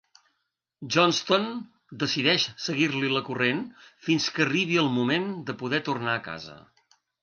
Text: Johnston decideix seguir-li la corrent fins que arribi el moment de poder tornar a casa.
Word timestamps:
Johnston 0.95 1.45
decideix 2.05 2.47
seguir-li 2.69 3.13
la 3.19 3.25
corrent 3.29 3.63
fins 4.09 4.29
que 4.35 4.47
arribi 4.49 4.85
el 4.89 4.93
moment 4.99 5.33
de 5.51 5.61
poder 5.65 5.87
tornar 5.93 6.19
a 6.21 6.29
casa. 6.33 6.63